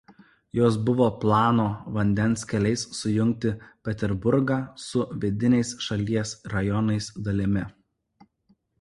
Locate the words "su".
4.87-5.07